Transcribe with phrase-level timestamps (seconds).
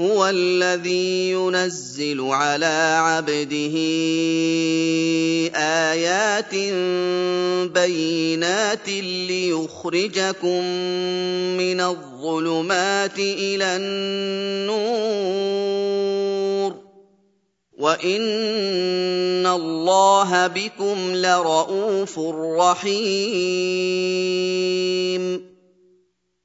[0.00, 3.76] هو الذي ينزل على عبده
[5.56, 6.54] آيات
[7.72, 10.64] بينات ليخرجكم
[11.56, 15.16] من الظلمات إلى النور
[17.78, 22.18] وإن الله بكم لرءوف
[22.60, 23.96] رحيم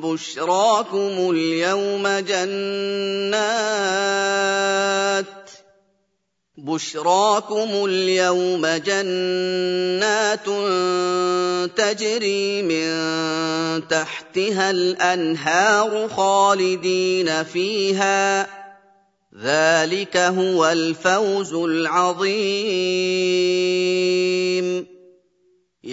[0.00, 3.56] بشراكم اليوم جنات
[6.58, 10.46] بشراكم اليوم جنات
[11.76, 12.88] تجري من
[13.88, 18.46] تحتها الانهار خالدين فيها
[19.42, 23.06] ذلك هو الفوز العظيم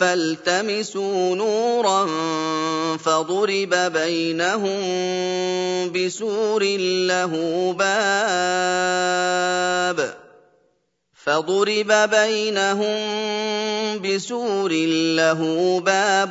[0.00, 2.06] فالتمسوا نورا
[2.96, 4.82] فضرب بينهم
[5.92, 6.62] بسور
[7.08, 7.32] له
[7.78, 8.94] باب
[11.24, 12.98] فضرب بينهم
[14.04, 14.72] بسور
[15.16, 15.40] له
[15.80, 16.30] باب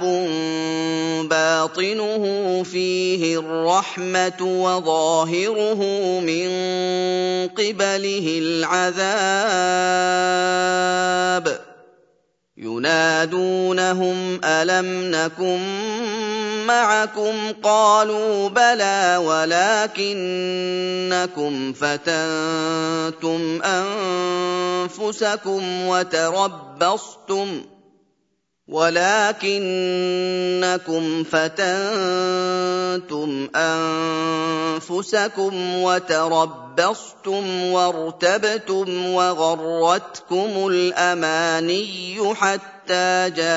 [1.29, 2.23] باطنه
[2.63, 5.79] فيه الرحمة وظاهره
[6.19, 6.49] من
[7.47, 10.03] قبله العذاب
[12.83, 15.59] ينادونهم ألم نكن
[16.67, 20.13] معكم؟ قالوا بلى ولكنكم
[21.73, 23.61] فتنتم
[24.83, 27.61] أنفسكم وتربصتم
[28.67, 29.53] ولكنكم
[31.23, 31.69] فتنتم
[34.75, 42.72] أنفسكم وتربصتم وارتبتم وغرتكم الأماني حتى
[43.27, 43.53] جاء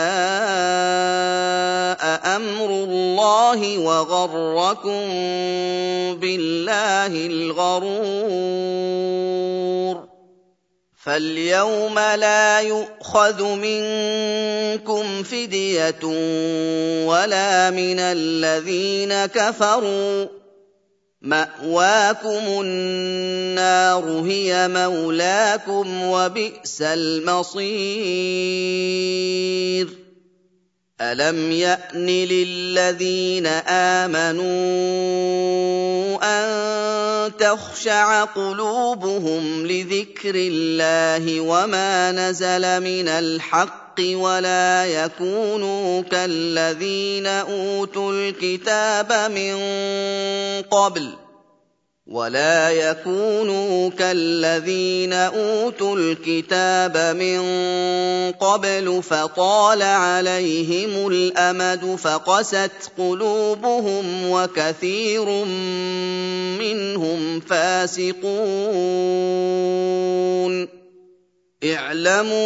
[2.37, 5.01] أمر الله وغركم
[6.21, 8.57] بالله الغرور
[11.05, 16.01] فاليوم لا يؤخذ منكم فديه
[17.07, 20.27] ولا من الذين كفروا
[21.27, 27.67] مأواكم النار هي مولاكم وبئس المصير.
[31.01, 33.47] أَلَمْ يَأْنِ لِلَّذِينَ
[34.07, 34.47] آمَنُوا
[36.23, 49.55] أَن تَخْشَعَ قُلُوبُهُمْ لِذِكْرِ اللَّهِ وَمَا نَزَلَ مِنَ الْحَقِّ وَلَا يَكُونُوا كَالَّذِينَ أُوتُوا الْكِتَابَ مِن
[50.71, 51.27] قَبْلُ
[52.07, 57.41] ولا يكونوا كالذين أوتوا الكتاب من
[58.33, 65.45] قبل فطال عليهم الأمد فقست قلوبهم وكثير
[66.59, 68.27] منهم فاسقون
[71.75, 72.37] اعلموا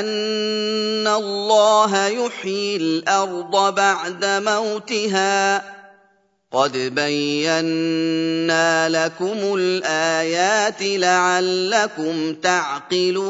[0.00, 5.64] أن الله يحيي الأرض بعد موتها.
[6.52, 13.20] قد بينا لكم الآيات لعلكم تعقلون.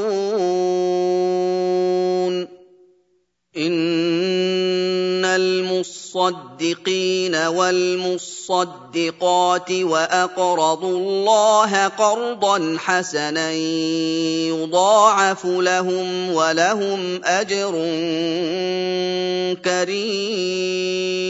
[3.57, 8.91] ان المصدقين والمصدقات
[9.71, 13.53] واقرضوا الله قرضا حسنا
[14.49, 17.73] يضاعف لهم ولهم اجر
[19.65, 21.30] كريم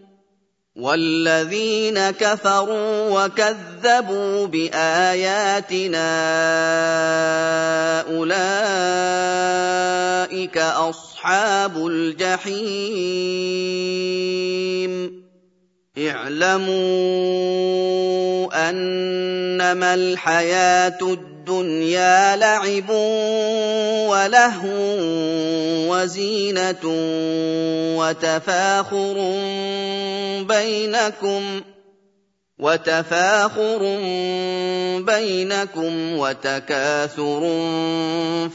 [0.81, 6.11] والذين كفروا وكذبوا باياتنا
[8.01, 8.37] اولئك
[10.57, 12.51] اصحاب الجحيم
[15.97, 16.71] اعلموا
[18.69, 22.89] انما الحياة الدنيا لعب
[24.09, 24.81] ولهو
[25.91, 26.83] وزينة
[27.97, 29.15] وتفاخر
[30.43, 31.61] بينكم
[32.59, 33.79] وتفاخر
[35.01, 37.39] بينكم وتكاثر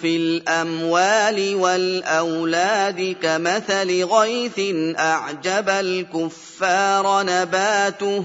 [0.00, 4.60] في الأموال والأولاد كمثل غيث
[4.98, 8.24] أعجب الكفار نباته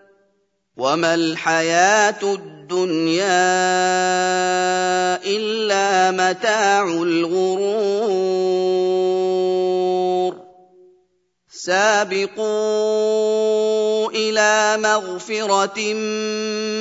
[0.81, 3.21] وما الحياة الدنيا
[5.25, 8.80] الا متاع الغرور
[11.61, 12.41] سابقوا
[14.11, 15.93] إلى مغفرة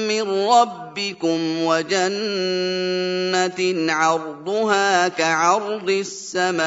[0.08, 3.60] من ربكم وجنة
[3.92, 6.64] عرضها كعرض السماء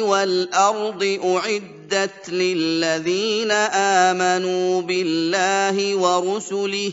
[0.00, 6.92] والأرض أعدت للذين آمنوا بالله ورسله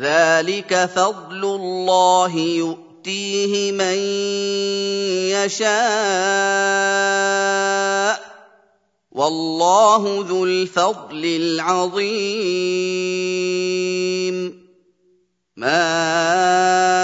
[0.00, 3.98] ذلك فضل الله يؤتيه من
[5.36, 5.74] يشاء
[9.12, 12.14] والله ذو الفضل العظيم.
[15.56, 17.03] ما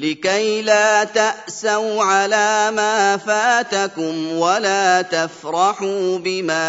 [0.00, 6.62] لكي لا تأسوا على ما فاتكم ولا تفرحوا بما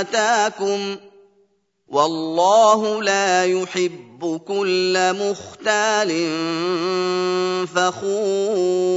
[0.00, 0.96] آتاكم
[1.88, 6.08] والله لا يحب كل مختال
[7.66, 8.88] فخور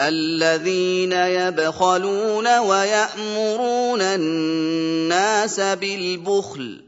[0.00, 6.87] الذين يبخلون ويأمرون الناس بالبخل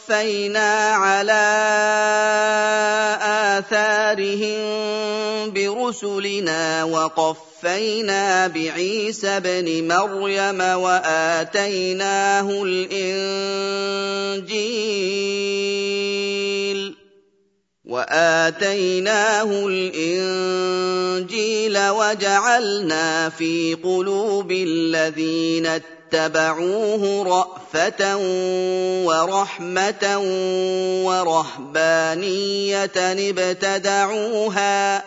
[0.11, 1.43] قفينا على
[3.57, 4.61] اثارهم
[5.53, 11.43] برسلنا وقفينا بعيسى ابن مريم واتيناه
[12.63, 13.21] الانجيل
[17.85, 21.09] واتيناه الانجيل
[21.89, 25.67] وجعلنا في قلوب الذين
[26.13, 28.17] اتبعوه رأفة
[29.07, 30.17] ورحمة
[31.05, 32.91] ورهبانية
[33.29, 35.03] ابتدعوها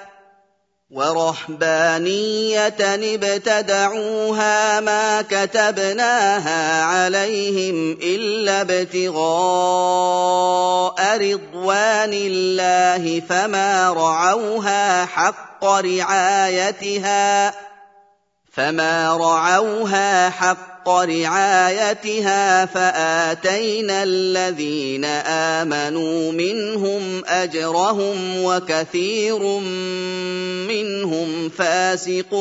[0.90, 2.76] ورهبانية
[3.14, 9.24] ابتدعوها ما كتبناها عليهم إلا ابتغاء
[11.16, 17.54] رضوان الله فما رعوها حق رعايتها
[18.56, 25.04] فما رعوها حق رعايتها فاتينا الذين
[25.64, 29.38] امنوا منهم اجرهم وكثير
[30.68, 32.34] منهم فاسقون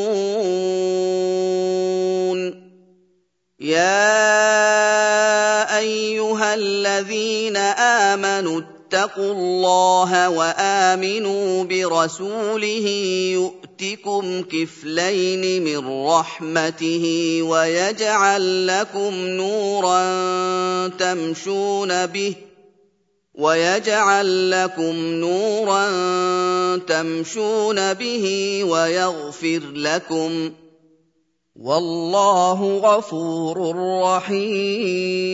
[3.60, 4.18] يا
[5.78, 8.62] ايها الذين امنوا
[8.94, 12.88] اتقوا الله وآمنوا برسوله
[13.34, 19.98] يؤتكم كفلين من رحمته ويجعل لكم نورا
[20.88, 22.36] تمشون به
[23.34, 25.88] ويجعل لكم نورا
[26.78, 30.52] تمشون به ويغفر لكم
[31.56, 35.34] والله غفور رحيم